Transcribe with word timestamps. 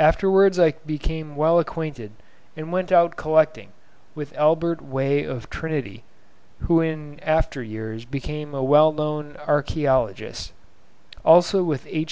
Afterwards 0.00 0.58
I 0.58 0.72
became 0.84 1.36
well 1.36 1.60
acquainted, 1.60 2.10
and 2.56 2.72
went 2.72 2.90
out 2.90 3.14
collecting, 3.14 3.70
with 4.16 4.36
Albert 4.36 4.82
Way 4.82 5.22
of 5.22 5.48
Trinity, 5.48 6.02
who 6.62 6.80
in 6.80 7.20
after 7.20 7.62
years 7.62 8.04
became 8.04 8.52
a 8.52 8.64
well 8.64 8.90
known 8.92 9.36
archaeologist; 9.46 10.52
also 11.24 11.62
with 11.62 11.86
H. 11.88 12.08